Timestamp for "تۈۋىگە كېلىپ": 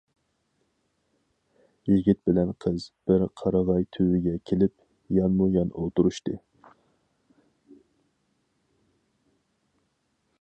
3.97-4.75